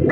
[0.00, 0.08] 欢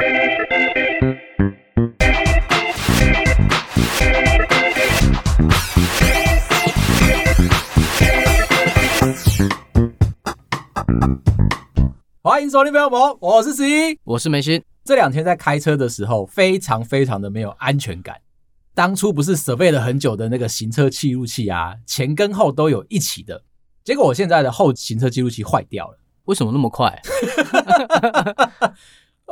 [12.43, 14.63] 迎收听《朋友们》，我是十一，我是梅心。
[14.85, 18.17] 这两天在开车的时候，非常非常的没有安全感。
[18.75, 23.43] 当初不是 survey 了很久的那个行车记录器啊，前跟后都有一起的，
[23.83, 25.99] 结果我现在的后行车记录器坏掉了。
[26.25, 27.01] 为什么那么快？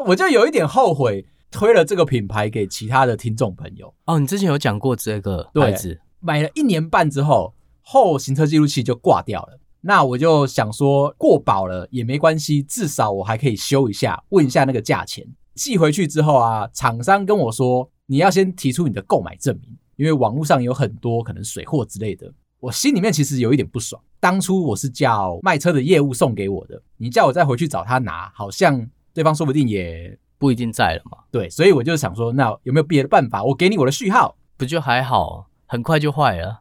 [0.05, 3.93] 我就有一点后悔推了这个品牌给其他的听众朋友。
[4.05, 9.59] 哦，你之前有讲过这个牌子，买了一年半之后，后行车记录器就挂掉了。
[9.81, 15.27] 那我就想说，过保了也没关系，至少我还可以修一下，问一下那个价钱。
[15.55, 17.91] 寄回去之后啊，厂商跟我说。
[18.09, 22.33] 你要先提出你的购买证明，因为网络上有很多可能水货之类的。
[22.61, 31.17] 我心里面其实有一点不爽，当初我是叫卖车的业务送给我的，你叫我再回去找他拿，好像对方说不定也不一定在了嘛。
[31.31, 33.43] 对，所以我就想说，那有没有别的办法？
[33.43, 36.61] 我给你我的序号，不就还好，很快就坏了，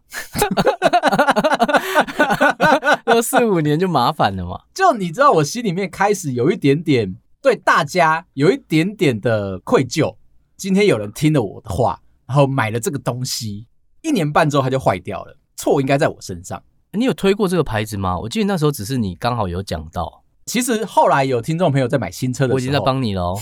[3.07, 4.61] 要四五年就麻烦了嘛。
[4.73, 10.16] 就你知道，我心里面开始有一点点对大家有一点点的愧疚。
[10.55, 13.67] 今天有人听了我的话，然后买了这个东西，
[14.01, 16.63] 一年半之后它就坏掉了，错应该在我身上。
[16.94, 18.17] 你有推过这个牌子吗？
[18.17, 20.22] 我记得那时候只是你刚好有讲到。
[20.45, 23.41] 其实后来有听众朋友在买新车的时候，我已经在帮你了哦，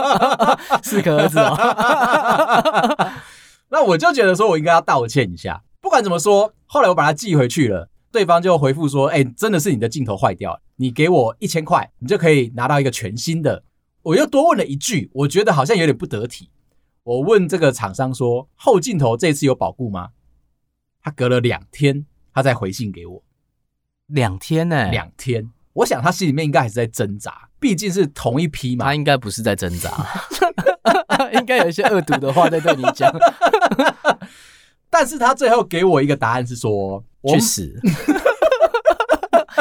[0.84, 1.56] 四个儿子哦。
[3.70, 5.62] 那我就觉得说我应该要道歉一下。
[5.80, 13.64] 不管怎么说，后来我把它寄回去了，对方就回复说：“哎，真的是你的镜头坏掉了，你给我一千块，你就可以拿到一个全新的。”
[14.02, 16.50] 我又多问了一句，我觉得好像有点不得体。
[17.04, 20.10] 我问这个厂商说：“后镜头这次有保固吗？”
[21.00, 23.22] 他隔了两天，他再回信给我。
[24.06, 24.90] 两天呢、欸？
[24.90, 25.50] 两天。
[25.78, 28.86] 我想他心里面应该还是在挣扎，毕竟是同一批嘛。
[28.86, 29.90] 他应该不是在挣扎，
[31.34, 33.12] 应该有一些恶毒的话在对你讲。
[34.90, 37.80] 但是他最后给我一个答案是说：“去死。”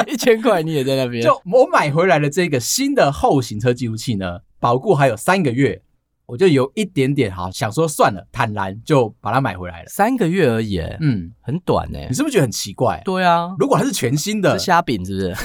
[0.07, 1.21] 一千块你也在那边？
[1.25, 5.79] 就我买回来的这个新的后行车记录器呢，保固还有三个月，
[6.25, 9.87] 我就有一点点哈想说算了，坦然就把它买回来了。
[9.87, 11.99] 三个月而已，嗯，很短呢。
[12.09, 12.99] 你是不是觉得很奇怪？
[13.05, 15.35] 对啊，如果它是全新的，是虾饼是不是？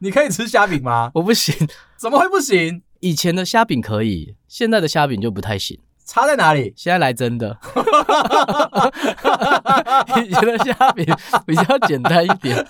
[0.00, 1.10] 你可以吃虾饼吗？
[1.14, 1.54] 我不行，
[1.96, 2.82] 怎么会不行？
[3.00, 5.78] 以前的虾饼可以，现在的虾饼就不太行。
[6.04, 6.72] 差在哪里？
[6.76, 7.58] 现在来真的，
[10.26, 11.04] 以前的虾饼
[11.46, 12.66] 比较简单一点。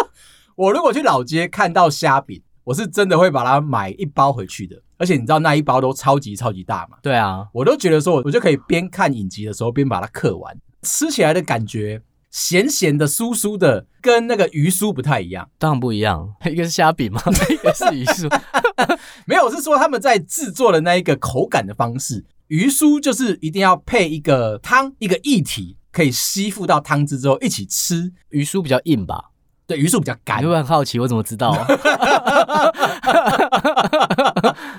[0.56, 4.76] 我如果去老街看到虾饼，我是真的会把它买一包回去的。
[4.98, 6.98] 而且你知道那一包都超级超级大嘛？
[7.02, 12.00] 对啊，我都觉得说，我就可以边看影集的时候边把它嗑完，吃起来的感觉
[12.32, 15.48] 咸咸的、酥酥的，跟那个鱼酥不太一样。
[15.58, 18.28] 当然不一样， 一个是虾饼嘛， 一个是鱼酥。
[19.26, 22.24] 没有，我是说他们在制作的那一个口感的方式。
[22.48, 28.12] 鱼酥就是一定要配一个汤，一个液体可以吸附到汤汁之后一起吃。
[28.30, 29.30] 鱼酥比较硬吧？
[29.66, 30.42] 对，鱼酥比较干。
[30.42, 31.52] 你会很好奇我怎么知道？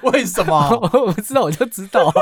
[0.02, 0.70] 为什么？
[0.92, 2.14] 我不知道，我就知道。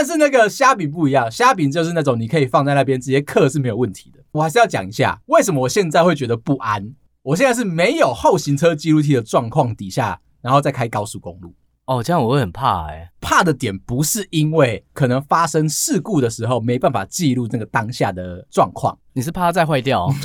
[0.00, 4.18] 但是那个虾饼不一样，虾饼就是那种你可以放在那边直接刻是没有问题的。
[4.32, 6.94] 我还是要讲一下，为什么我现在会觉得不安？
[7.20, 11.52] 我现在是没有后行车记录器的状况底下，然后再开高速公路。
[11.84, 13.10] 哦，这样我会很怕哎、欸。
[13.20, 20.10] 怕的点不是因为可能发生事故的时候没办法记录那个当下的状况，你是怕它再坏掉？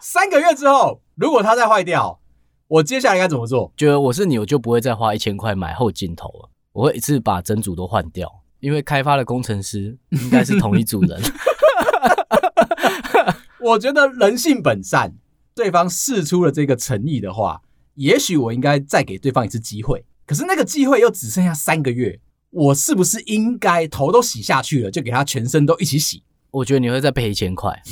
[0.00, 2.18] 三个月之后，如果它再坏掉，
[2.68, 3.72] 我接下来该怎么做？
[3.76, 6.50] 觉得我是你，我就不会再花一千块买后镜头了。
[6.72, 11.20] 我会一次把整组都换掉，因为开发的工程师应该是同一组人。
[13.60, 15.14] 我觉得人性本善，
[15.54, 17.62] 对方试出了这个诚意的话。
[17.94, 26.22] 也许我应该再给对方一次机会，可是那个机会又只剩下三个月，我是不是应该头都洗下去了，就给他全身都一起洗？
[26.50, 27.82] 我觉得你会再赔一千块。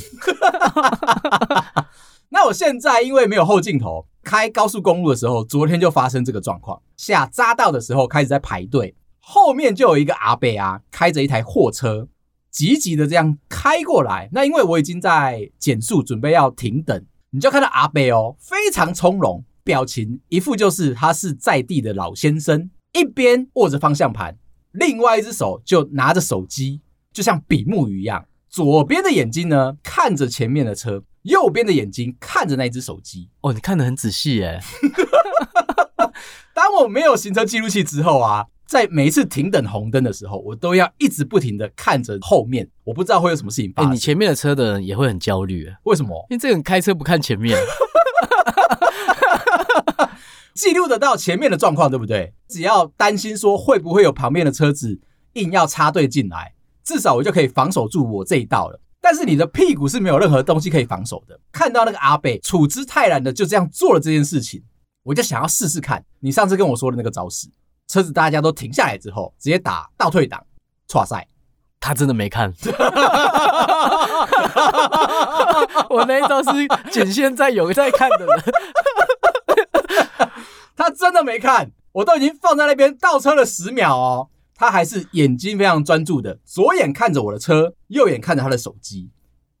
[2.29, 12.07] 那我现在因为没有后镜头，开高速公路的时候，昨天就发生这个状况，下匝道的时候开始在排队，后面就有一个阿伯啊，开着一台货车，
[12.49, 14.27] 急急的这样开过来。
[14.33, 19.45] 那因为我已经在减速，准备要停等，你就看到阿伯哦，非常从容。
[19.63, 24.37] 表情一副就是他是在地的老先生，一边握着方向盘，
[24.73, 26.81] 另外一只手就拿着手机，
[27.11, 28.25] 就像比目鱼一样。
[28.47, 33.29] 左边的眼睛呢看着前面的车，右边的眼睛看着那只手机。
[33.41, 34.59] 哦，你看得很仔细耶。
[36.53, 43.91] 当我没有行车记录器之后啊，在每一次停等红灯的时候，我都要一直不停的看着后面，我不知道会有什么事情发生。
[43.91, 45.67] 欸，你前面的车的人也会很焦虑。
[45.83, 46.25] 为什么？
[46.29, 47.57] 因为这个人开车不看前面。
[50.53, 52.33] 记录得到前面的状况，对不对？
[52.47, 55.01] 只要担心说会不会有旁边的车子
[55.33, 58.79] 硬要插队进来，至少我就可以防守住我这一道了。
[59.05, 61.39] 但是你的屁股是没有任何东西可以防守的。
[61.51, 64.63] 看到那个阿贝处之泰然的就这样做了这件事情，
[65.03, 67.47] 我就想要试试看你上次跟我说的那个招式。
[67.87, 70.43] 车子大家都停下来之后，直接打倒退档，
[70.89, 71.27] 剉赛。
[71.79, 72.51] 他真的没看，
[75.87, 76.49] 我那一招是
[76.89, 78.43] 仅限在有在看的人。
[80.75, 89.09] 他真的没看，我都已经放在那边倒车了十秒哦，他还是眼睛非常专注的，左眼看着我的车，右眼看着他的手机，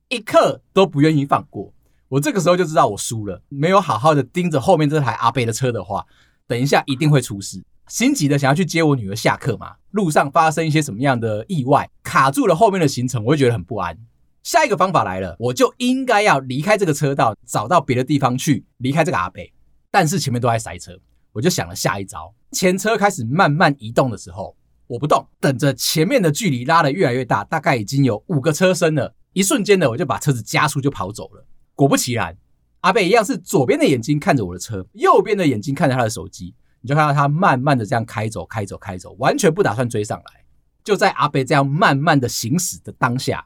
[0.07, 1.73] 一刻都不愿意放过。
[2.07, 6.05] 我这个时候就知道我输了，没有好好的盯着后面这台阿贝的车的话，
[6.47, 7.61] 等一下一定会出事。
[7.87, 13.97] 心急的想要去接我女儿下课嘛，路上发生一些什么样的意外，卡住了后面的行程，我会觉得很不安。
[14.43, 19.51] 下一个方法来了，我就应该要离开这个车道，找到别的地方去离开这个阿贝。
[19.91, 20.97] 但是前面都在塞车，
[21.31, 22.33] 我就想了下一招。
[22.51, 24.55] 前车开始慢慢移动的时候，
[24.87, 29.15] 我不动，等着前面的距离拉得越来越大，大概已经有五个车身了。
[29.33, 31.45] 一瞬间的，我就把车子加速就跑走了。
[31.73, 32.37] 果不其然，
[32.81, 36.55] 阿伯一样是左边的眼睛看着我的车，右边的眼睛看着他的手机。
[36.81, 40.45] 你就看到他慢慢的这样开走，开走，开走，完全不打算追上来。
[40.83, 43.43] 就在阿伯这样慢慢的行驶的当下，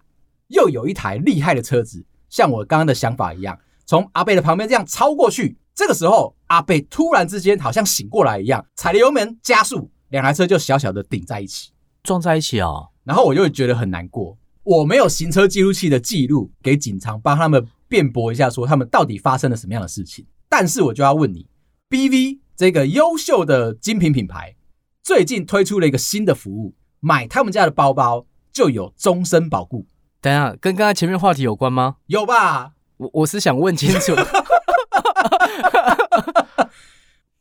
[0.50, 5.58] 又有一台厉害的车子，像我刚刚的想法一样，从阿伯的旁边这样超过去。
[5.74, 11.72] 这个时候，阿伯突然之间好像醒过来一样，踩了油门加速，两台车就小小的顶在一起，
[12.04, 12.90] 撞在一起啊、哦。
[13.04, 20.26] 然后我就觉得很难过，我没有行车记录器的记录给警察帮他们辩驳一下，说他们到底发生了什么样的事情。
[20.48, 21.48] 但是我就要问你
[21.90, 22.40] ，BV。
[22.60, 24.54] 这个优秀的精品品牌
[25.02, 29.88] 最近推出了一个新的服务，买他们家的包包就有终身保固。
[30.20, 31.96] 等一下，跟刚才前面话题有关吗？
[32.08, 32.74] 有吧？
[32.98, 34.14] 我我是想问清楚。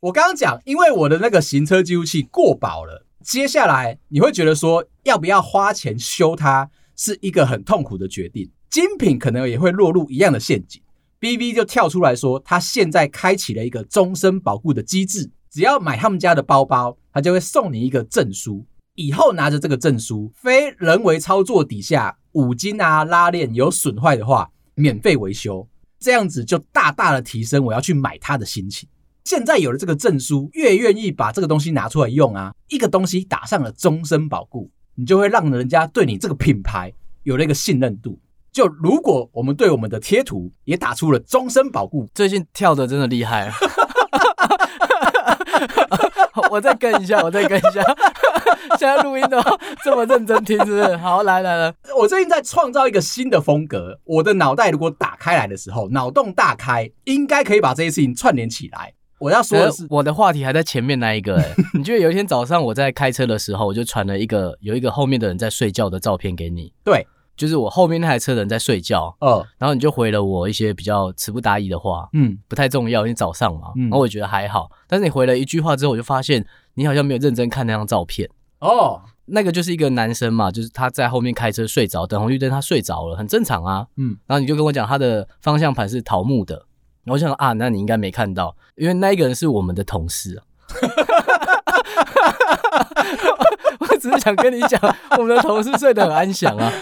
[0.00, 8.48] 我刚刚讲，因为我的那个行车记录器过保了，接下来你会觉得说，要不要花钱修它是一个很痛苦的决定。
[8.70, 10.80] 精品可能也会落入一样的陷阱。
[11.18, 18.64] BV 就跳出来说，他现在开启了一个终身保护的机制，只要买他们家的包包，他就会送你一个证书，
[18.94, 25.66] 以后拿着这个证书，非人为操作底下五金啊拉链有损坏的话，免费维修，
[25.98, 28.88] 这样子就大大的提升我要去买它的心情。
[29.28, 36.90] 现在有了这个证书，越愿意把这个东西拿出来用啊，一个东西打上了终身保固，你就会让人家对你这个品牌
[37.24, 38.18] 有了一个信任度。
[38.50, 43.52] 就如果我们对我们的贴图也打出了终身保固，最近跳的真的厉害。
[46.50, 47.82] 我再跟一下，我再跟一下。
[48.78, 49.54] 现在录音的话
[49.84, 50.96] 这么认真听，是不是？
[50.96, 54.00] 好，来来来，我最近在创造一个新的风格。
[54.04, 58.94] 我的脑袋如果打开来的时候，脑洞大开，应该可以把这些事情串联起来。
[59.18, 61.54] 我要说的是，我的话题还在前面那一个、 欸。
[61.74, 66.72] 你觉得有一天早上我在开车的时候，我就传了一个有一个后面的人在睡觉的照片给你。
[66.84, 67.06] 对。
[67.36, 76.44] 就是我后面那台车的人在睡觉，哦，然后你就回了我一些比较词不达意的话，嗯，不太重要，因为早上嘛，嗯，然后我也觉得还好，但是你回了一句话之后，我就发现
[76.74, 78.28] 你好像没有认真看那张照片，
[78.58, 86.66] 哦，那个就是一个男生嘛，就是他在后面开车睡着，等红绿灯他睡着了，很正常啊，嗯，然后你就跟我讲他的方向盘是桃木的，
[87.08, 90.44] 我想啊，那你应该没看到，因为那一个人是我们的同事啊，
[93.80, 94.80] 我只是想跟你讲，
[95.18, 96.72] 我们的同事睡得很安详啊。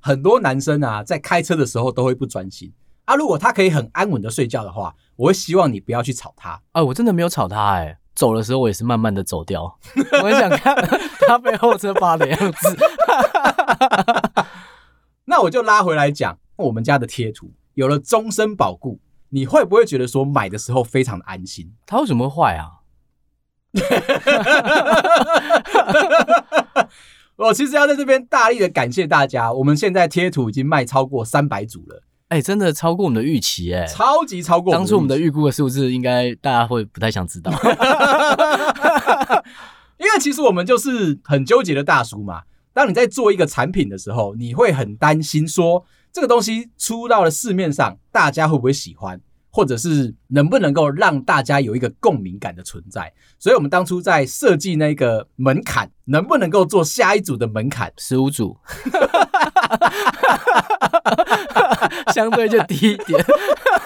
[0.00, 2.72] 很多男生啊，在开车的时候都会不专心
[3.04, 3.14] 啊。
[3.14, 6.50] 如果他可以很安稳的睡觉的话，我会希望你不要去吵他。
[6.50, 9.78] 啊、哎，我真的没有吵他哎、欸，走的时候我也是慢慢的走掉。
[10.22, 10.74] 我很想看
[11.28, 12.76] 他被后车扒的样子。
[15.24, 18.98] 那我就拉回来讲，我们家的贴图有了终身保固，
[19.34, 21.72] 你会不会觉得说买的时候非常的安心？
[21.86, 22.68] 它为什么会坏啊？
[27.36, 34.70] 我 其实要在这边大力的感谢大家，我们现在贴图已经卖超过三百组了，哎、欸，真的超过我们的预期、欸，哎，超级超过。
[34.70, 37.50] 当初我们的预估的数字，应该大家会不太想知道，
[39.98, 42.42] 因为其实我们就是很纠结的大叔嘛。
[42.74, 49.20] 当你在做一个产品的时候，你会很担心说，这个东西出到了市面上，大家会不会喜欢？
[49.54, 58.56] 或者是能不能够让大家有一个共鸣感的存在，所以我们当初在设计那个门槛，能不能够做下一组的门槛 十五组，
[62.14, 63.22] 相对就低一点，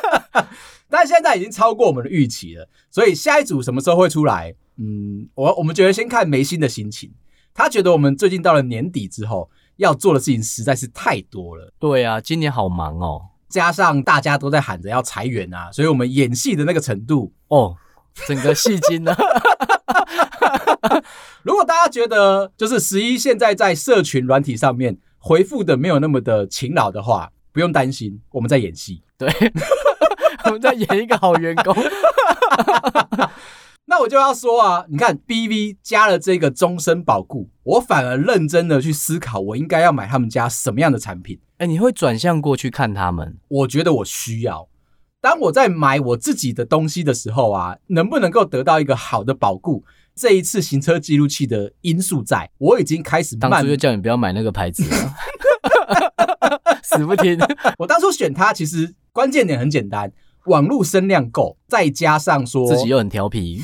[0.89, 2.69] 但现在已经超过我们的预期了。
[2.89, 4.55] 所以下一组什么时候会出来？
[4.77, 7.11] 嗯，我我们觉得先看梅心的心情，
[7.53, 11.73] 他觉得我们最近到了年底之后要做的事情实在是太多了。
[11.79, 13.23] 对啊，今年好忙哦。
[13.49, 17.77] 加上大家都在喊着要裁员啊，所以我们演戏的那个程度哦，
[18.27, 19.17] 整个戏精呢。
[21.43, 29.03] 如果大家觉得就是十一现在在社群软体上面回复的没有那么的勤劳的话，不用担心，我们在演戏。
[29.17, 29.33] 对，
[30.45, 31.75] 我们在演一个好员工。
[33.89, 41.39] 那我就要说啊，你看 BV 加了这个终身保固，我反而认真的去思考，我应该要买他们家什么样的产品。
[41.59, 43.37] 哎，你会转向过去看他们？
[43.49, 44.69] 我觉得我需要。
[45.21, 49.85] 当我在买我自己的东西的时候啊，能不能够得到一个好的保固？
[50.15, 53.51] 这一次行车记录器的因素在，我已经开始慢。
[53.51, 55.15] 当初就叫你不要买那个牌子了，
[56.83, 57.39] 死不听。
[57.79, 60.11] 我当初选它，其实关键点很简单。
[60.47, 63.63] 网络声量够，再加上说自己又很调皮，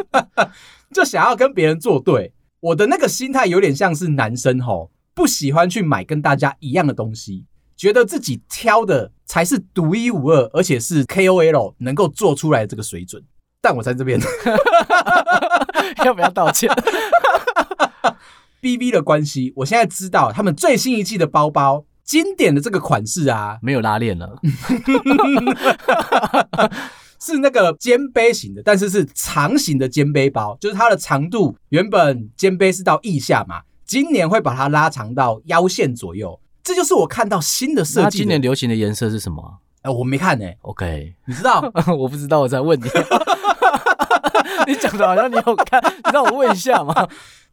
[0.92, 2.32] 就想要跟别人作对。
[2.60, 13.22] 我的那个心态有点像是男生吼，不喜欢去买跟大家一样的东西，觉得自己挑的才是独一无二，而且是 KOL 能够做出来的这个水准。
[13.60, 14.20] 但我在这边
[16.04, 16.70] 要不要道歉？
[18.60, 21.84] B B 的关系，我现在知道他们最新一季的包包。
[22.08, 24.40] 经典的这个款式啊， 没有拉链了，
[27.20, 38.20] 是那个肩背型的，但是是长型的肩背包，就是它的长度原本肩背是到腋下嘛，今年会把它拉长到腰线左右，这就是我看到新的设计。
[38.20, 39.58] 今年流行的颜色是什么？
[39.82, 40.56] 哎、呃，我没看呢、欸。
[40.62, 41.60] OK，你知道？
[41.94, 42.84] 我不知道，我在问你。
[44.66, 47.06] 你讲的好像你有看，你让我问一下嘛。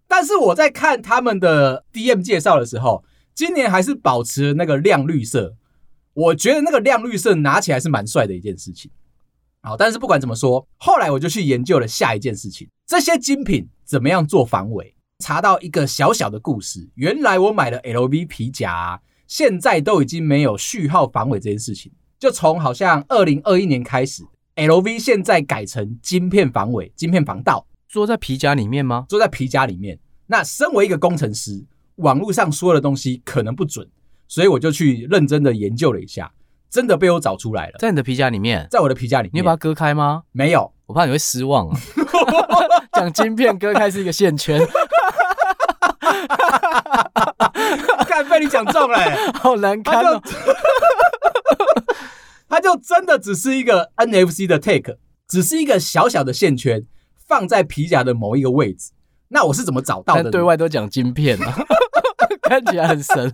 [0.08, 3.04] 但是我在看他们的 DM 介绍的时候。
[3.36, 5.58] 今年还是保持那个亮绿色，
[6.14, 8.90] 我觉得那个亮绿色拿起来是蛮帅的一件事情。
[9.62, 14.96] 好，但是不管怎么说，后来我就去研究了下一件事情：这些精品怎么样做防伪？
[15.20, 21.92] 查到一个小小的故事，原来我买的 LV 皮夹啊，现在都已经没有序号防伪这件事情。
[22.18, 24.24] 就从好像二零二一年开始
[24.56, 29.06] ，LV 现在改成晶片防伪、晶片防盗，做在皮夹里面吗？
[29.10, 30.00] 做在皮夹里面。
[30.28, 31.66] 那身为一个工程师。
[31.98, 33.88] 网络上说的东西可能不准，
[34.28, 36.32] 所以我就去认真的研究了一下，
[36.70, 37.76] 真的被我找出来了。
[37.80, 40.24] 在你的皮夹里面，在我的皮夹里面，你有把它割开吗？
[40.32, 41.80] 没有，我怕你会失望啊。
[42.94, 44.60] 讲晶片割开是一个线圈，
[48.08, 50.22] 看被你讲中了，欸， 好难看哦。
[52.48, 54.98] 它 就真的只是一个 NFC 的 tag，
[55.28, 56.86] 只是一个小小的线圈，
[57.28, 58.92] 放在皮夹的某一个位置。
[59.28, 60.24] 那我是怎么找到的？
[60.24, 61.54] 但对外都讲晶片啊，
[62.50, 63.32] 看起来很神。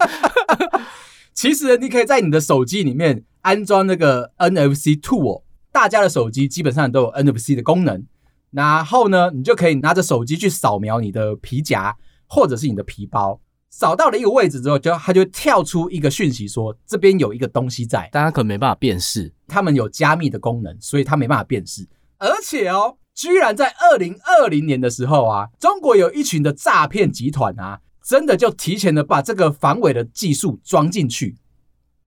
[1.34, 8.06] 其实你可以在你的手机里面安装那个 NFC Tool，大家的手机基本上都有 NFC 的功能。
[8.52, 11.96] 然后呢，你就可以拿着手机去扫描你的皮夹
[12.28, 13.40] 或者是你的皮包，
[13.70, 19.34] 扫到了一个位置之后，就它就跳出一个讯息说这边有一个东西在，但它可能没办法辨识。
[19.48, 21.88] 他们有加密的功能，所以它没办法辨识。
[22.18, 22.98] 而且哦。
[23.14, 31.38] 居然在二零二零年的时候啊，中国有一群的诈骗集团啊，真的就提前的把这个防伪的技术装进去。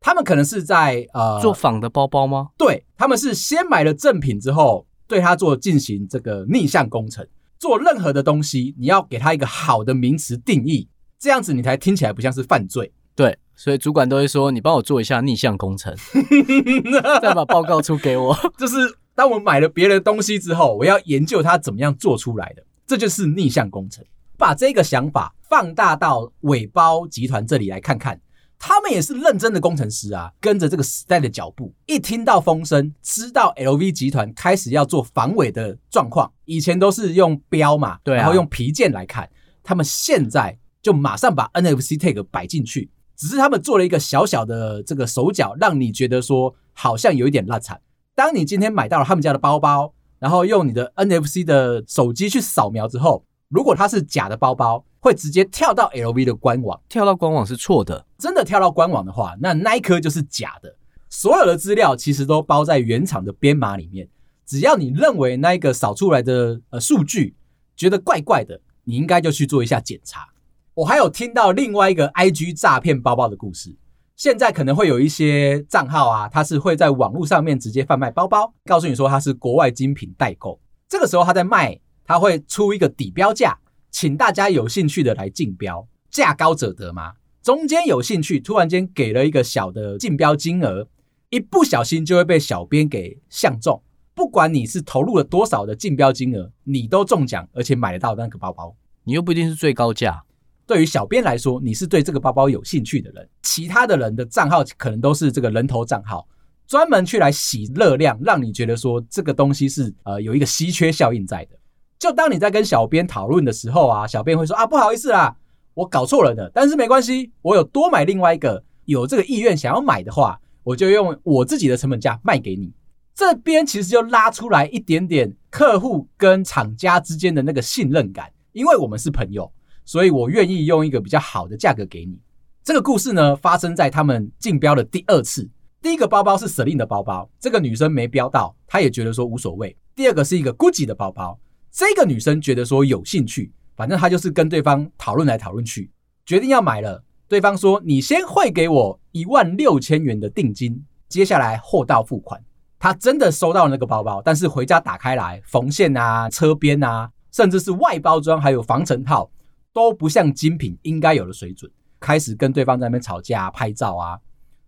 [0.01, 2.49] 他们可能是在呃做仿的包包吗？
[2.59, 7.27] 对，他们是先买了正品之后，对它做进行这个逆向工程。
[7.59, 12.93] 做任何的东西，你要给它一个好的名词定义，这样子你才听起来不像是犯罪。
[13.17, 15.95] 对，所以主管都会说，你帮我做一下逆向工程，
[17.23, 18.77] 再把报告出给我， 就是。
[19.17, 24.05] 当我买了别人的东西之后，我要研究它怎么样做出来的，这就是逆向工程。
[24.37, 28.21] 把这个想法放大到尾包集团这里来看看，
[28.59, 31.73] 他们也是认真的工程师啊，跟着这个时代的脚步。
[31.87, 39.29] 一听到风声，知道 LV 集团开始要做防伪的状况，以前都是用标嘛，对啊，然后用皮件来看，
[39.63, 47.81] 他们现在就马上把 NFC tag 摆进去，只是他们做了一个小小的这个手脚，让你觉得说好像有一点烂惨。
[48.15, 56.81] 当你今天买到了他们家的包包，然后用你的 NFC 的手机去扫描之后，如果它是假的包包，会直接跳到 LV 的官网。
[56.89, 60.75] 跳到官网是错的，真的跳到官网的话，那那一颗就是假的。
[61.09, 64.09] 所有的资料其实都包在原厂的编码里面。
[64.45, 67.35] 只要你认为那一个扫出来的呃数据
[67.77, 70.29] 觉得怪怪的，你应该就去做一下检查。
[70.75, 73.77] 我还有听到另外一个 IG 诈骗包包的故事。
[74.17, 80.61] 现在可能会有一些账号啊，他是会在网络上面直接贩卖包包，告诉你说他是国外精品代购。
[80.89, 83.59] 这个时候他在卖，他会出一个底标价，
[83.91, 87.15] 请大家有兴趣的来竞标，价高者得嘛。
[87.43, 90.89] 中间有兴趣，突然间给了一个小的竞标金额，
[91.31, 93.83] 一不小心就会被小编给相中。
[94.15, 98.75] 不管你是投入了多少的竞标金额，你都中奖，而且买得到那个包包。
[99.03, 100.23] 你又不一定是最高价。
[100.67, 106.27] 对于小编来说，你是对这个包包有兴趣的人，其他的人的账号可能都是这个人头账号，
[106.67, 111.59] 专门去来洗热量，让你觉得说这个东西是呃有一个稀缺效应在的。
[111.99, 115.35] 就当你在跟小编讨论的时候啊，小编会说啊，不好意思啦，
[115.75, 122.73] 我搞错了的，但是没关系，我有多买另外一个，有这个意愿想要买的话，我就用我自己的成本价卖给你。
[123.15, 129.51] 这边其实就拉出来一点点客户跟厂家之间的那个信任感，因为我们是朋友，
[129.85, 132.21] 所以我愿意用一个比较好的价格给你。
[132.65, 135.49] 这个故事呢，发生在他们竞标的第二次。
[135.81, 139.77] 第一个包包是 Celine 的包包，这个女生没标到，她也觉得说无所谓。
[139.95, 141.39] 第二个是一个 Gucci 的包包，
[141.75, 145.91] 这个女生觉得说有兴趣，反正她就是跟对方讨论来讨论去，
[146.25, 147.03] 决定要买了。
[147.27, 152.41] 对方说：“你先汇给我一万六千元的定金，接下来货到付款。”
[152.79, 159.29] 他真的收到那个包包，但是回家打开来，缝线啊、车边啊，甚至是外包装还有防尘套，
[159.73, 161.69] 都不像精品应该有的水准。
[161.99, 164.17] 开始跟对方在那边吵架、拍照啊，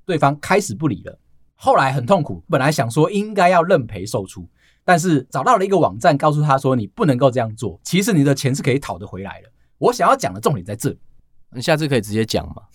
[0.04, 1.16] 对方开始不理了。
[1.54, 4.48] 后来很痛苦，本来想说应该要认赔售出，
[4.86, 9.48] 但是找到了一个网站，告诉他说你不能够这样做，其实你的钱是可以讨得回来的。
[9.78, 10.98] 我想要讲的重点在这里，
[11.50, 12.62] 你下次可以直接讲嘛。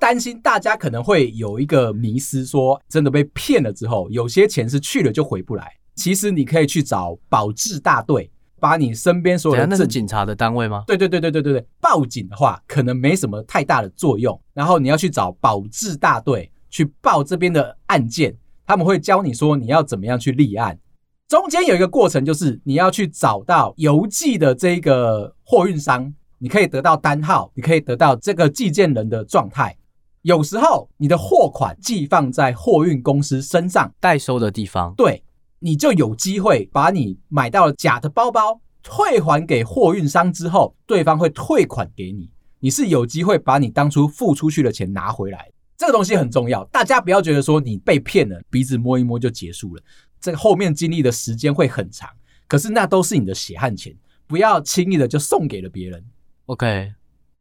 [0.00, 5.72] 担心大家可能会有一个迷失，说真的被骗了之后，有些钱是去了就回不来。
[5.94, 10.82] 其实你可以去找保质大队，把你身边所有的，那是警察的单位吗？
[10.86, 14.38] 对对对对对对对，报警的话可能没什么太大的作用。
[14.52, 20.78] 然后你要去找保质大队去报这边的案件，他们会教你说你要怎么样去立案。
[21.26, 29.76] 中间有一个过程，就是你要去找到邮寄的这个货运商，你可以得到单号，你可以得到这个寄件人的状态。
[30.22, 35.22] 有时候你的货款寄放在货运公司身上代收的地方，对，
[35.58, 42.30] 你就有机会把你买到假的包包退还给货运商之后，对方会退款给你，
[42.60, 45.50] 你是有机会把你当初付出去的钱拿回来。
[45.76, 49.82] 这个东西很重要，大家不要觉得说你被骗了，鼻子摸一摸就结束了，
[50.20, 52.08] 这个后面经历的时间会很长，
[52.46, 53.94] 可是那都是你的血汗钱，
[54.26, 56.04] 不要轻易的就送给了别人。
[56.46, 56.92] OK，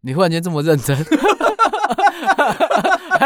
[0.01, 0.97] 你忽然间这么认真。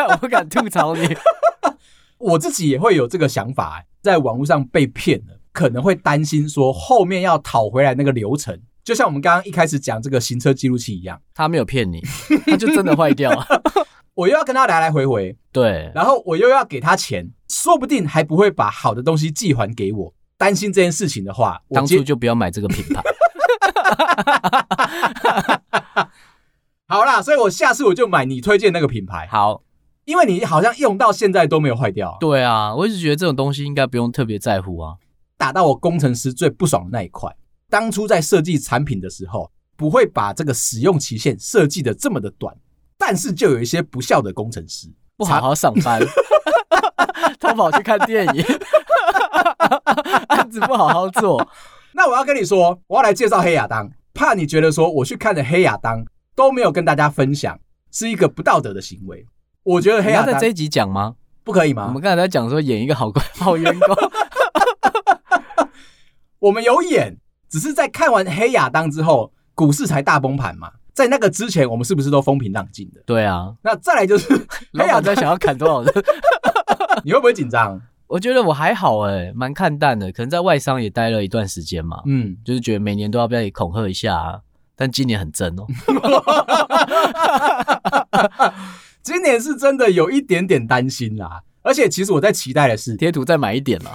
[0.09, 1.15] 我不敢吐槽你，
[2.17, 12.01] 我自己也会有这个想法，在网络上被骗了，可能会担心说后面要讨回来那个流程，就像我们刚刚一开始讲这个行车记录器一样，他没有骗你，
[12.45, 13.45] 他就真的坏掉了，
[14.17, 23.03] 我又要跟他来来回回，对，然后我又要给他钱，说不定还不会把好的东西寄还给我，担心这件事情的话，当初就不要买这个品牌。
[26.89, 29.27] 好啦，所以我下次我就买你推荐那个品牌。
[29.29, 29.61] 好，
[30.05, 32.17] 因为你好像用到现在都没有坏掉。
[32.19, 34.95] 对啊，我一直觉得这种东西应该不用特别在乎啊。
[35.37, 37.31] 打到我工程师最不爽的那一块，
[37.69, 42.55] 当初在设计产品的时候，不会把这个使用期限设计的这么的短，
[42.97, 46.01] 但是就有一些不孝的工程师，不好好上班，
[47.39, 48.45] 偷跑去看电影，
[50.29, 51.47] 案子不好好做。
[51.93, 56.05] 那我要跟你说，我要来介绍黑亚当，怕你觉得说我去看的黑亚当。
[56.37, 57.59] 都没有跟大家分享，
[57.91, 59.25] 是一个不道德的行为。
[59.63, 61.15] 我觉得黑亚当在这一集讲吗？
[61.43, 61.85] 不可以吗？
[61.87, 63.95] 我们刚才在讲说演一个好官好员工，
[66.37, 67.17] 我们有演，
[67.49, 70.73] 只是在看完黑亚当之后，股市才大崩盘嘛。
[70.97, 72.99] 在那个之前，我们是不是都风平浪静的？
[73.05, 73.53] 对啊。
[73.61, 74.33] 那再来就是
[74.73, 75.93] 老板在想要砍多少人？
[77.05, 77.79] 你会不会紧张？
[78.07, 80.11] 我觉得我还好哎、欸，蛮看淡的。
[80.11, 84.39] 可能在外商也待了一段时间嘛，嗯，就是觉得每年都要被恐吓一下啊。
[84.75, 85.67] 但今年很真哦，
[89.03, 91.43] 今年是真的有一点点担心啦。
[91.61, 93.91] 而且其实我在期待的是贴图再买一点嘛，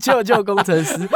[0.00, 1.06] 救救工程师。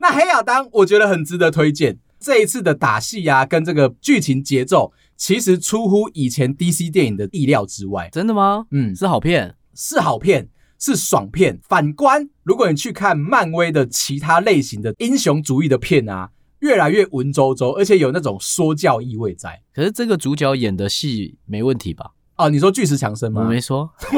[0.00, 8.08] 那黑亚当我觉得很值得推荐，这一次的打戏啊，跟这个剧情节奏，其实出乎以前 DC 电影的意料之外。
[8.10, 8.66] 真的吗？
[8.72, 10.48] 嗯，是好片，是好片。
[10.82, 11.60] 是爽片。
[11.68, 19.60] 反观，如果你去看漫威的其他类型的英雄主义的片啊，越来越文绉绉，而且有那种说教意味在。
[19.74, 22.12] 可是这个主角演的戏没问题吧？
[22.38, 23.42] 哦，你说巨石强森吗？
[23.42, 23.90] 我没说。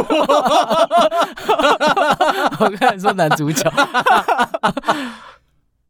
[2.61, 3.69] 我刚才说男主角。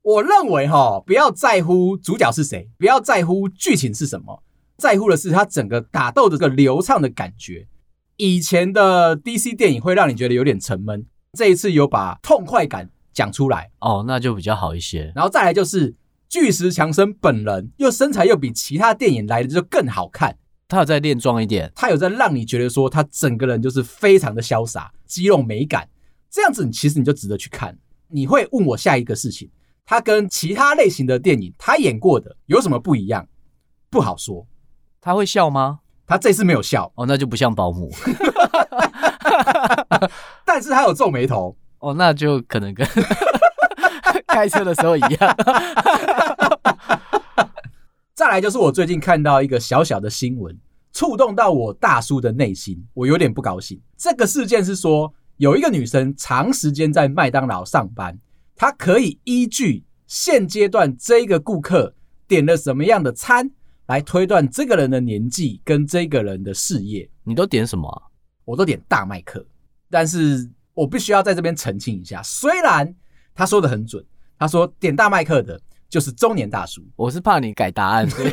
[0.02, 4.42] 我认为哈，不要在乎主角是谁，不要在乎剧情是什么，
[4.76, 7.66] 在乎的是他整个打斗的这个流畅的感觉。
[8.16, 11.06] 以前的 DC 电影会让你觉得有点沉闷，
[11.38, 15.12] 这一次有把痛快感讲出来哦，那就比较好一些。
[15.14, 15.94] 然后再来就是
[16.28, 20.36] 巨石强森本人又身材又比其他电影来的就更好看，
[20.66, 25.88] 他有在练壮一点，他有在让你觉得说他整个人就是非常的潇洒，肌肉美感，
[26.28, 27.78] 这样子你其实你就值得去看。
[28.08, 29.48] 你会问我下一个事情，
[29.84, 33.26] 他跟其他类型的电影他演过的有什么不一样？
[33.90, 34.46] 不好说。
[35.00, 35.80] 他会笑吗？
[36.06, 37.90] 他这次没有笑哦，那就不像保姆。
[40.44, 42.86] 但是他有皱眉头哦，那就可能跟
[44.28, 45.36] 开车的时候一样。
[48.14, 50.56] 再来就是我最近看到一个小小的新闻，
[50.92, 53.80] 触动到我大叔的内心，我有点不高兴。
[53.96, 58.16] 这个事件是说，有一个女生长时间在麦当劳上班，
[58.56, 61.94] 她可以依据现阶段这一个顾客
[62.26, 63.50] 点了什么样的餐，
[63.86, 67.08] 来推断这个人的年纪跟这个人的事业。
[67.24, 68.02] 你都点什么啊？
[68.44, 69.44] 我都点大麦克，
[69.90, 72.94] 但是我必须要在这边澄清一下，虽然
[73.34, 74.04] 他说的很准，
[74.38, 75.60] 他说点大麦克的。
[75.92, 78.32] 就是中年大叔，我是怕你改答案，所 以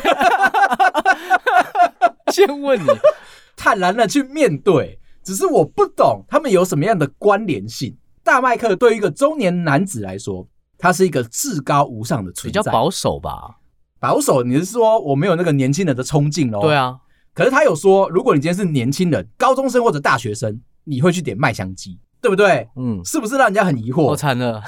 [2.31, 2.87] 先问你，
[3.57, 4.97] 坦然的去面对。
[5.21, 7.93] 只是我不懂他们有什么样的关联性。
[8.29, 13.57] 大麦克对于一个中年男子来说，他是一个至高无上的存在，比较保守吧？
[13.99, 14.43] 保守？
[14.43, 16.61] 你是说我没有那个年轻人的冲劲喽？
[16.61, 16.95] 对啊。
[17.33, 22.69] 可是他有说，如果你今天是年轻人，高中生或者大学生，你会去点麦香鸡，对不对？
[22.75, 24.03] 嗯，是不是让人家很疑惑？
[24.03, 24.61] 我惨了，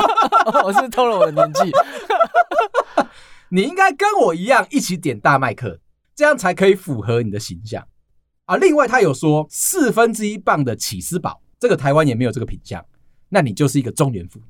[0.62, 1.72] 我是偷了我的年纪。
[3.48, 5.80] 你应该跟我一样一起点大麦克，
[6.14, 7.82] 这样才可以符合你的形象
[8.44, 8.58] 啊！
[8.58, 12.84] 另外，他有说四分之一磅的起司堡，这个台湾也没有这个品项，
[13.28, 14.44] 那你就是一个中年妇女。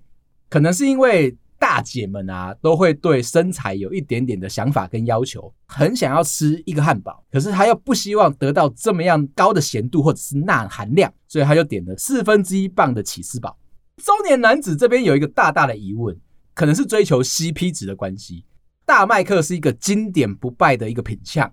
[0.49, 13.59] 可能是因为大姐们啊，都会对身材有一点点的想法跟要求，很想要吃一个汉堡，可是她又不希望得到这么样高的咸度或者是钠含量，所以她就点了四分之一磅的起司堡。
[14.05, 16.15] 中年男子这边有一个大大的疑问，
[16.55, 18.45] 可能是追求 CP 值的关系。
[18.85, 21.53] 大麦克是一个经典不败的一个品相，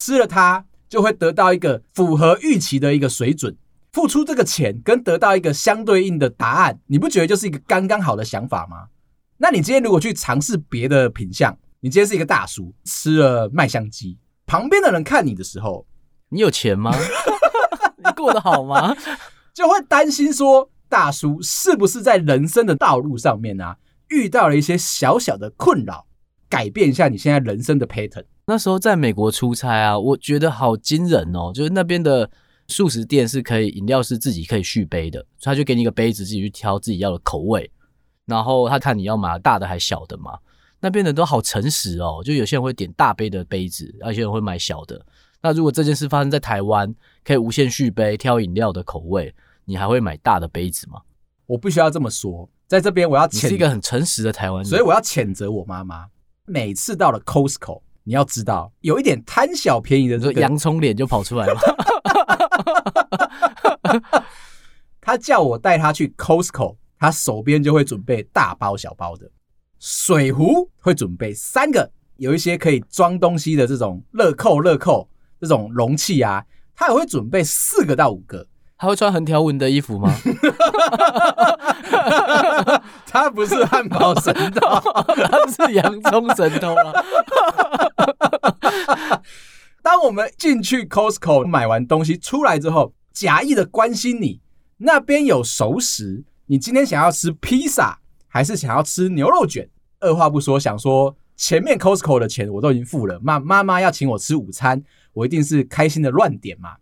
[0.00, 3.56] 吃了它就会得到一个符合预期的一个水准，
[3.94, 8.88] 付出这个钱跟得到一个相对应的答案，你不觉得就是一个刚刚好的想法吗？
[9.38, 15.86] 那你今天如果去尝试别的品相，你今天是一个大叔吃了麦香鸡，旁边的人看你的时候，
[16.28, 16.92] 你有钱吗？
[17.96, 18.96] 你过得好吗？
[19.54, 23.76] 就会担心说，大叔是不是在人生的道路上面啊，
[24.08, 26.06] 遇到了一些小小的困扰？
[26.48, 28.24] 改变一下你现在人生的 pattern。
[28.46, 31.52] 那时候在美国出差啊，我觉得好惊人哦！
[31.54, 32.30] 就是那边的
[32.68, 37.70] 速食店是可以饮料是自己可以续杯的，所以他就给你一个杯子，自己去挑自己要的口味。
[38.26, 40.38] 然后他看你要买大的还小的嘛。
[40.80, 45.04] 那边人都好诚实哦，就有些人会点大杯的杯子，有些人会买小的。
[45.40, 51.00] 那如果这件事发生在台湾，可以无限续杯挑饮料的口味，你还会买大的杯子吗？
[51.46, 56.06] 我必须要这么说，在这边我要，你是一个很诚实的台湾人，所以我要谴责我妈妈。
[56.46, 61.54] 每次到了 Costco，你要知道有一点贪小便宜的这个洋葱脸就跑出来了。
[65.00, 69.30] 他叫我带他去 Costco，他手边就会准备大包小包的
[69.78, 75.08] 水壶，会准备三个，有一些可以装东西的这种乐扣乐扣
[75.40, 76.44] 这种容器啊，
[76.74, 78.46] 他也会准备四个到五个。
[78.76, 80.12] 他会穿横条纹的衣服吗？
[83.06, 84.68] 他不是汉堡神偷，
[85.14, 86.92] 他是洋葱神偷啊！
[89.84, 94.40] 当我们进去 Costco 买完东西出来之后，假意的关心你
[94.78, 99.68] 那边有熟食，你今天想要吃披萨还是想要吃牛肉卷？
[100.00, 106.76] 二话不说，想说前面 Costco 的钱我都已经付了，妈妈妈要请我吃午餐，我一定是开心的乱点嘛。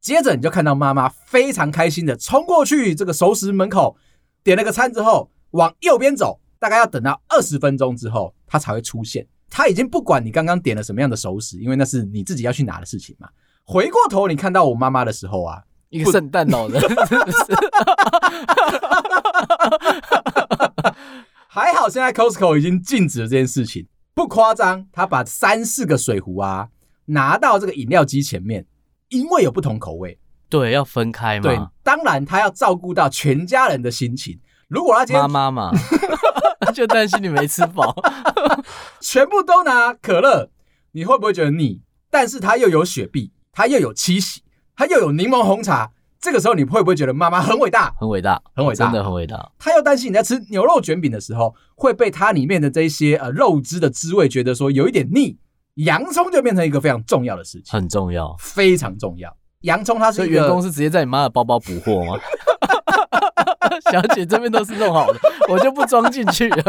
[0.00, 3.96] 接着你就看到妈妈非常开心的冲过去这个熟食门口，
[4.42, 9.28] 点了个餐之后往右边走，大概要等到二十分钟之后，她才会出现。
[9.50, 13.28] 她已经不管你刚刚点了什么样的熟食，因为那是你自己要去拿的事情嘛。
[13.64, 16.80] 回过头你看到我妈妈的时候啊，一个圣诞老人，
[21.46, 26.68] 还好现在 Costco 已经禁止了这件事情，不夸张，他把三四个水壶啊
[27.06, 28.64] 拿到这个饮料机前面。
[29.08, 30.16] 因为有不同口味，
[30.48, 31.42] 对，要分开嘛。
[31.42, 34.38] 对，当然他要照顾到全家人的心情。
[34.70, 35.78] 如果他今天妈妈嘛，
[36.72, 37.92] 就担心你没吃饱，
[39.00, 40.48] 全部都拿可乐，
[40.92, 41.82] 你会不会觉得腻？
[42.08, 44.42] 但是他又有雪碧，他又有七喜，
[44.76, 45.90] 他又有柠檬红茶。
[46.20, 47.92] 这个时候你会不会觉得妈妈很伟大？
[47.98, 49.50] 很伟大，很伟大，真的很伟大。
[49.58, 55.36] 他又担心你在吃牛肉卷饼的时候会被它里面的这些呃肉汁的滋味觉得说有一点腻。
[55.76, 59.34] 洋葱就变成一个非常重要的事情，很重要，非常重要。
[59.62, 62.18] 洋葱它是一个，员工是直接在你妈的包包补货吗？
[63.90, 66.62] 小姐这边都是弄好的，我就不装进去了，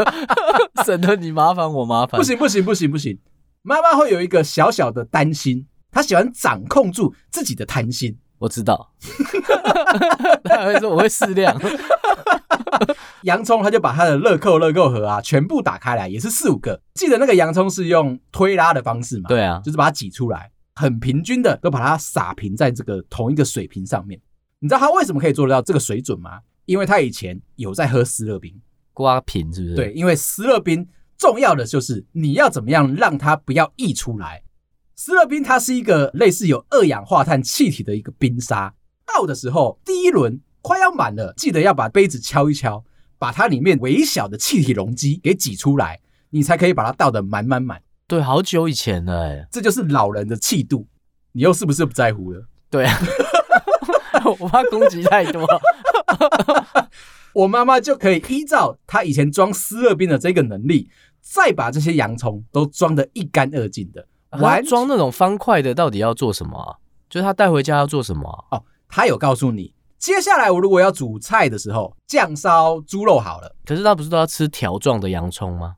[0.84, 2.18] 省得你麻烦我麻烦。
[2.20, 3.18] 不行不行不行不行，
[3.62, 8.18] 妈妈会有一个小小的担心，她喜欢掌控住自己的贪心。
[8.38, 8.92] 我知道，
[10.42, 11.56] 她还会说我会适量。
[13.22, 16.80] 洋葱他就把他的乐扣乐扣盒啊全部打开来，也是四五个。
[16.94, 19.28] 记得那个洋葱是用推拉的方式嘛？
[19.28, 24.20] 对啊，就是把它挤出来，很平均的都把它撒平在这个同一个水平上面。
[24.58, 26.40] 你知道他为什么可以做得到这个水准吗？
[26.72, 28.58] 因为他以前有在喝斯乐冰，
[28.94, 29.74] 瓜品是不是？
[29.74, 34.42] 对，因为斯乐冰重要的就是你要怎么样让它不要溢出来。
[34.96, 38.72] 斯乐冰它是一个类似有二氧化碳气体的一个冰沙，
[39.04, 42.82] 倒的时候第一轮快要满了，记得要把杯子敲一敲，
[43.18, 47.82] 把它里面微小的气体容积给挤出来，你才可以把它倒得满满满。
[48.06, 50.88] 对，好久以前了哎，这就是老人的气度，
[51.32, 52.46] 你又是不是不在乎了？
[52.70, 52.98] 对啊。
[54.38, 55.44] 我怕攻击太多，
[57.34, 60.88] 我妈妈就可以依照她以前装思乐冰的这个能力，
[61.20, 64.06] 再把这些洋葱都装得一干二净的。
[64.40, 66.76] 完装那种方块的到底要做什么啊？
[67.10, 68.56] 就是他带回家要做什么啊？
[68.56, 73.54] 哦，他有告诉你，接下来我如果要煮菜的时候，酱烧猪肉好了。
[73.64, 75.76] 可是他不是都要吃条状的洋葱吗？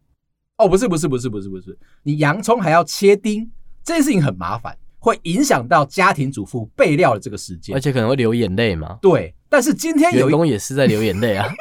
[0.59, 3.51] 哦，不是，不是，不是，不是，不是，你洋葱还要切丁，
[3.83, 4.77] 这件事情很麻烦。
[5.01, 8.97] 会影响到家庭主妇备料的这个时间，而且可能会流眼泪嘛。
[9.03, 11.49] 对，但是今天有员工也是在流眼泪啊。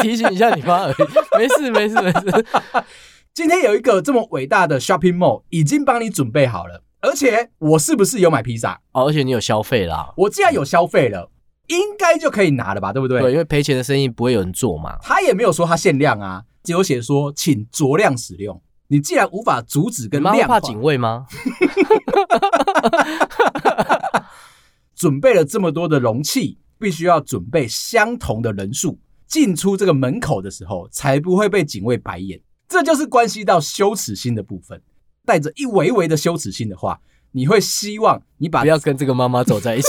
[0.00, 0.94] 提醒一下你妈而已，
[1.36, 2.46] 没事没事没事。
[3.34, 8.80] 今天有一个这么伟大的 shopping mall 已经帮你准备好了，而且我是不是有买披萨？
[8.92, 10.12] 哦，而且你有消费啦。
[10.16, 11.28] 我既然有消费了，
[11.66, 12.92] 应该就可以拿了吧？
[12.92, 13.20] 对不对？
[13.20, 14.96] 对，因为赔钱的生意不会有人做嘛。
[15.02, 18.62] 他也没有说他限量啊，只有写说请酌量使用。
[18.90, 21.26] 你既然无法阻止跟量化，怕警卫吗？
[24.98, 32.40] 准备了这么多的容器，必须要准备相同的人数，进出这个门口的时候，才不会被警卫白眼。
[32.66, 34.82] 这就是关系到羞耻心的部分。
[35.24, 39.88] 带着一微微的羞耻心的话，你会希望你把不要跟这个妈妈走在一起。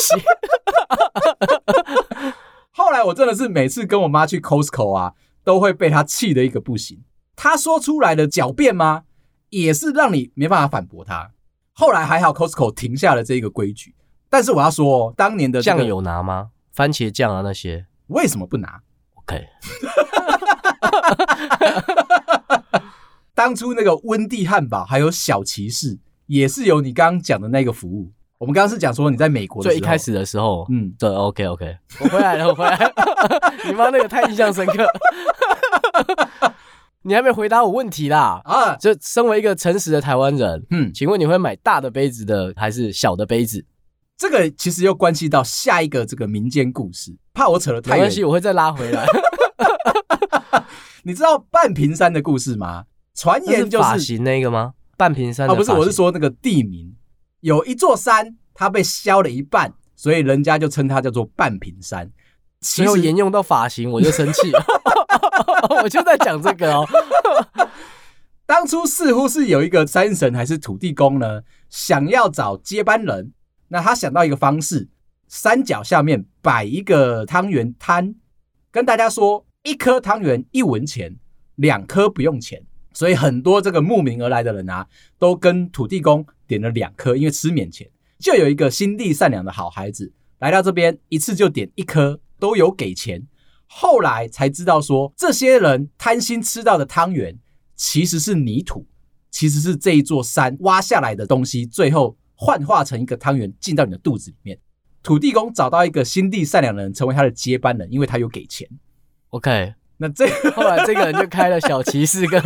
[2.69, 7.03] 后来我真的是每次跟我妈去 Costco 啊，都会被她气的一个不行。
[7.35, 9.05] 她说出来的狡辩吗？
[9.49, 11.31] 也是让你没办法反驳她。
[11.73, 13.95] 后来还好，Costco 停下了这个规矩。
[14.29, 16.49] 但是我要说，当年的酱有拿吗？
[16.71, 18.81] 番茄酱啊那些，为什么不拿
[19.15, 19.47] ？OK。
[23.33, 28.11] 当初那个温蒂汉堡还有小骑士，也是有你刚刚讲的那个服务。
[28.37, 31.77] 我们刚刚是讲说你在美国的最一开始的时候，嗯，对，OK OK。
[31.99, 32.93] 我回来了，我回来了。
[33.67, 34.85] 你妈那个太印象深刻。
[37.01, 38.41] 你还没回答我问题啦！
[38.43, 43.65] 啊，就身为一个诚实的台湾人，嗯，请问你会买大的杯子的还是小的杯子？
[44.19, 49.07] 这个其实又关系到下一个这个民间故事，怕我扯得太远，没关系，我会再拉回来。
[51.03, 52.83] 你知道半屏山的故事吗？
[53.15, 54.73] 传言就是发型那个吗？
[54.97, 55.47] 半屏山？
[55.47, 56.93] 哦，不是，我是说那个地名，
[57.39, 62.11] 有一座山，它被削了一半，所以人家就称它叫做半屏山。
[62.59, 64.61] 其实沿用到发型，我就生气了。
[65.81, 66.85] 我就在讲这个哦。
[68.45, 73.31] 当初似乎是有一个山神还是土地公呢，想要找接班人。
[73.69, 74.89] 那他想到一个方式，
[75.27, 78.13] 山脚下面摆一个汤圆摊，
[78.69, 81.15] 跟大家说一颗汤圆一文钱，
[81.55, 82.61] 两颗不用钱。
[82.93, 84.85] 所以很多这个慕名而来的人啊，
[85.17, 87.89] 都跟土地公点了两颗，因为吃免钱。
[88.19, 92.19] 就有一个心地善良的好孩子来到这边，一次就点一颗。
[92.39, 93.27] 都有给钱，
[93.67, 97.37] 后来才知道说，这些人贪心吃到的汤圆
[97.75, 98.87] 其实是泥土，
[99.29, 104.57] 其实是这一座山挖下来的东西，最后幻化成一个汤圆进到你的肚子里面。
[105.03, 108.65] 土地公找到一个心地善良的人成为他的接班人，因为他有给钱。
[109.31, 112.41] OK，那这 后来这个人就开了小骑士跟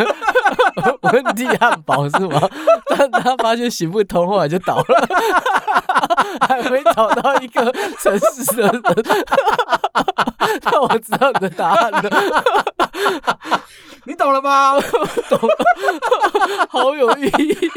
[1.14, 2.50] 温蒂汉堡是吗？
[2.90, 5.08] 但他发现行不通，后来就倒了，
[6.48, 8.82] 还没找到一个诚实的人。
[10.64, 12.44] 那我知道你的答案了，
[14.06, 14.80] 你懂了吗？
[15.30, 17.72] 懂了，好有意义。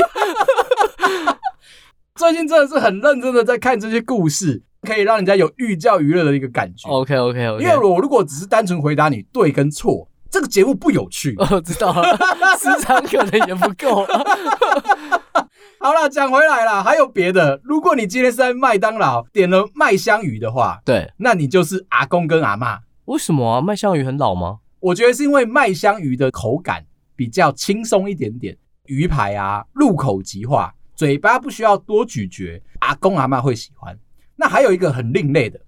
[2.17, 6.89] 最近真的是很认真的在看这些故事，可以让人家有寓教于乐的一个感觉。
[6.89, 10.09] OK OK OK，因为我如果只是单纯回答你对跟错。
[10.29, 12.03] 这个节目不有趣，我 知道了，
[12.59, 14.05] 时长可能也不够。
[15.79, 17.59] 好了，讲回来了，还有别的。
[17.63, 22.79] 如果你今天是在麦当劳点了麦香鱼的话，对，那你就是阿公跟阿嬷。
[23.07, 23.61] 为什么啊？
[23.61, 24.59] 麦香鱼很老吗？
[24.81, 28.55] 我觉得是因为麦香鱼的口感比较轻松一点点，
[28.87, 33.97] 鱼排啊入口即化，嘴巴不需要多咀嚼，阿公阿妈会喜欢。
[34.35, 35.61] 那还有一个很另类的，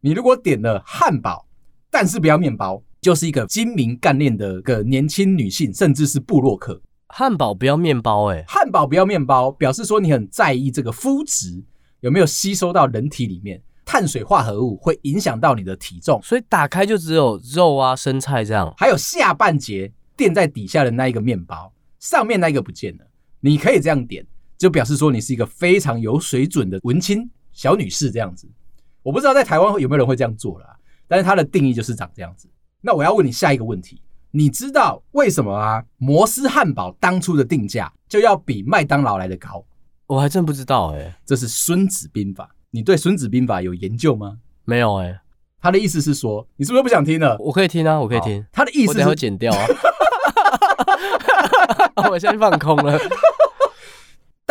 [0.00, 1.48] 你如果点了汉堡，
[1.90, 2.80] 但是不要面包。
[3.00, 6.80] 就是一个精明干练的个年轻女性，甚至是部落客。
[7.08, 11.62] 汉堡不要面包，欸，诶汉堡不要面包，表示说你很在意这个肤质
[12.00, 13.62] 有没有吸收到人体里面。
[13.84, 21.70] 碳水化合物会影响到你的体重，所以打开就只有肉啊、生菜这样，还有下半截垫在底下的那一个面包，
[22.00, 23.04] 上面那一个不见了。
[23.40, 28.48] 你可以这样点，就表示说你是一个非常有水准的文青小女士这样子。
[29.02, 32.48] 我不知道在台湾有没有人会这样做啦，但是它的定义就是长这样子。
[32.80, 35.84] 那我要问你下一个问题，你知道为什么啊？
[35.98, 39.64] 摩斯汉堡当初的定价就要比麦当劳来的高？
[40.06, 42.44] 我还真不知道哎、欸，这是《孙子兵法》。
[42.70, 44.38] 你对《孙子兵法》有研究吗？
[44.64, 45.20] 没有哎、欸。
[45.60, 47.36] 他的意思是说，你是不是不想听了？
[47.38, 48.44] 我可以听啊，我可以听。
[48.52, 49.66] 他的意思是，我会剪掉啊。
[52.10, 52.98] 我现在放空了。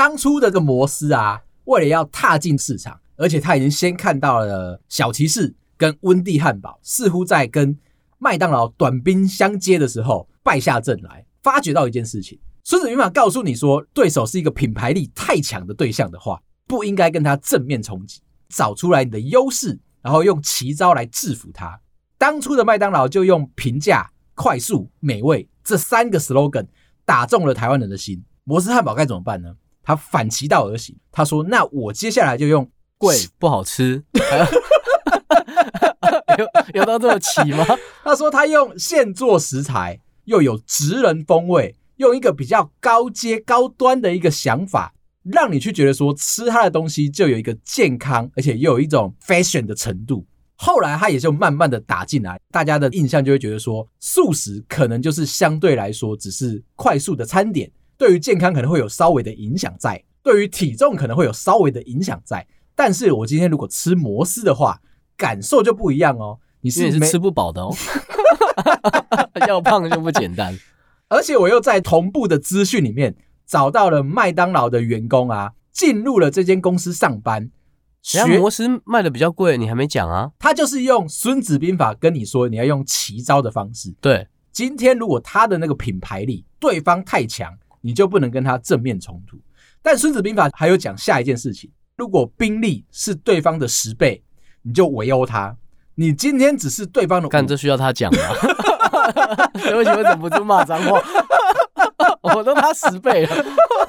[0.03, 7.73] 当初的这个摩斯啊，为了要踏进市场，而且他已经先看到了小骑士跟温蒂汉堡似乎在跟
[8.17, 12.37] 麦当劳短兵相接的时候败下阵来，发觉到一件事情。
[12.65, 21.79] 孙子兵法告诉你说，对手是一个品牌力太强的对象的话，不应该跟他正面冲击，找出来你的优势，然后用奇招来制服他。
[22.17, 26.67] 当初的麦当劳就用平价、快速、美味这三个 slogan
[27.05, 28.21] 打中了台湾人的心。
[28.43, 29.55] 摩斯汉堡该怎么办呢？
[29.83, 32.67] 他反其道而行，他说：“那我接下来就用
[32.97, 34.03] 贵 不好吃，
[36.39, 37.65] 有有到这么奇吗？”
[38.03, 50.25] 他说：“他用现做食材，又有职人风味。”用一个比较高阶、高端的一个想法，让你去觉得说吃他的东西就有一个健康，而且又有一种 fashion 的程度。
[50.55, 62.45] 后来他也就慢慢的打进来，大家的印象就会觉得说，素食可能就是相对来说只是快速的餐点，对于健康可能会有稍微的影响在，对于体重可能会有稍微的影响在。
[62.75, 64.81] 但是我今天如果吃摩斯的话，
[65.15, 66.39] 感受就不一样哦。
[66.61, 67.75] 你是是吃不饱的哦，
[69.47, 70.57] 要胖就不简单。
[71.09, 77.51] 而且我又在同步的资讯里面找到了麦当劳的员工啊，进入了这间公司上班。
[78.01, 80.31] 学摩斯卖的比较贵，你还没讲啊？
[80.39, 83.93] 他就是用《孙子兵法》跟你说，你要用奇招的方式。
[84.01, 89.37] 对，今天如果他的那个品牌力对方太强，你就不能跟他正面冲突。
[89.81, 94.23] 但《孙子兵法》还有讲下一件事情：如果兵力是对方的十倍，
[94.61, 95.55] 你就围殴他。
[95.95, 98.19] 你今天只是对方的，看这需要他讲吗？
[99.53, 100.99] 对不起，我忍不住骂脏话。
[102.33, 103.45] 我都他十倍了，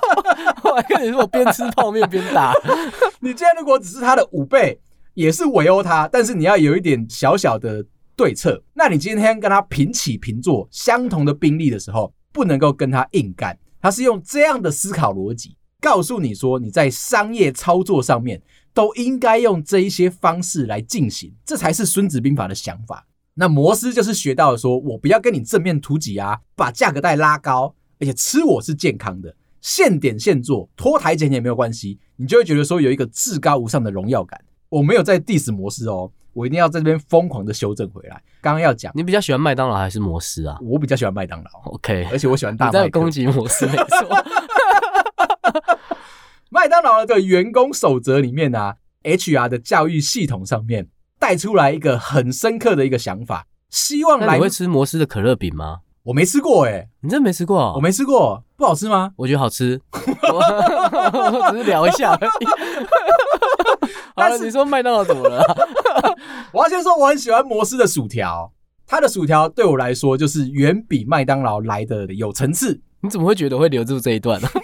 [0.64, 2.52] 我还跟你说，我边吃泡面边打。
[3.20, 4.78] 你今天如果只是他的五倍，
[5.14, 7.82] 也是围殴他，但是你要有一点小小的
[8.16, 8.60] 对策。
[8.74, 13.56] 那你今天跟他平起平坐，相同的兵力的时候，不能够跟他硬干。
[13.84, 18.40] 他是用这样的思考逻辑，告诉你说，你在商业操作上面
[18.72, 23.06] 都应该用这一些方式来进行，这才是孙子兵法的想法。
[23.34, 34.42] 那摩斯就是学到了，说我不要跟你正面突击啊，把价格带拉高，而且吃我是健康的，现点现做，拖台前也没有关系，你就会觉得说有一个至高无上的荣耀感。
[34.70, 38.20] 我没有在 diss 摩斯哦，我一定要在这边疯狂的修正回来。
[38.42, 40.58] 刚刚要讲，你比较喜欢麦当劳还是摩斯啊？
[40.60, 42.72] 我比较喜欢麦当劳，OK， 而且我喜欢大麦。
[42.72, 44.24] 在攻击摩斯没错。
[46.50, 50.88] 麦当劳的员工守则里面啊，HR 的教育系统上面。
[51.16, 54.34] 带出来一个很深刻的一个想法，希望来。
[54.34, 55.78] 你会吃摩斯的可乐饼吗？
[56.02, 57.72] 我没吃过哎、欸，你真的没吃过？
[57.76, 59.12] 我没吃过，不好吃吗？
[59.16, 62.46] 我觉得好吃，我 只是聊一下而已。
[64.14, 65.42] 好了，你说麦当劳怎么了？
[66.54, 68.52] 我要先说，我很喜欢摩斯的薯条，
[68.86, 72.80] 它的薯条对我来说就是远比麦当劳来的有层次。
[73.00, 74.48] 你怎么会觉得会留住这一段呢？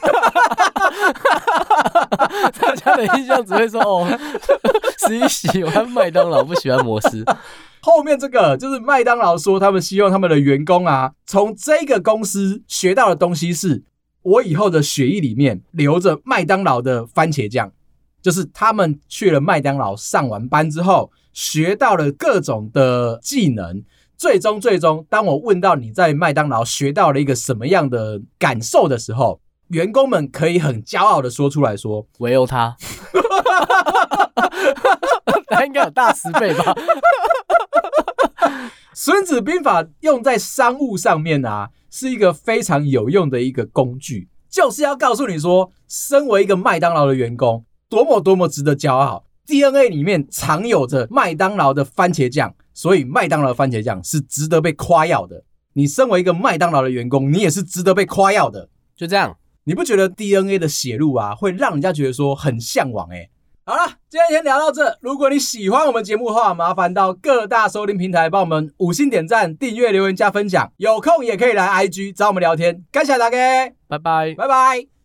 [2.61, 4.07] 大家的印象只会说哦，
[5.05, 7.25] 十一喜欢麦当劳，不喜欢摩斯。
[7.81, 13.83] 后面这个就是麦当劳说，他们希望他们的员工啊，从这个公司学到的东西是，
[14.23, 17.73] 我以后的血液里面留着麦当劳的番茄酱，
[18.23, 23.83] 就是他们去了麦当劳上完班之后，学到了各种的技能，
[24.17, 29.41] 最终最终，当我问到你在麦当劳学到了一个什么样的感受的时候。
[29.69, 32.77] 员工们可以很骄傲的说出来说：“唯有他，
[35.47, 36.75] 他应该有大十倍吧？”
[38.93, 49.27] 孙子兵法用在商务上面啊，是一个非常有用的一个工具，就是要告诉你说，身为一个麦当劳的员工，多么多么值得骄傲。
[49.45, 55.45] DNA 里面藏有着麦当劳的番茄酱，所以麦当劳番茄酱是值得被夸耀的。
[55.75, 58.71] 你身为一个麦当劳的员工，你也是值得被夸耀的。
[58.97, 59.37] 就这样。
[59.65, 63.07] 你不觉得 DNA 的血路啊，会让人家觉得说很向往？
[63.13, 63.29] 哎，
[63.65, 64.99] 好了，今天先聊到这。
[65.01, 70.73] 如果你喜欢我们节目的话，麻烦到各大收听平台帮我们五星点赞、订阅、留言、加分享。
[70.79, 72.85] 有空也可以来 IG 找我们聊天。
[72.91, 73.37] 感谢大家，
[73.87, 75.00] 拜拜，拜拜。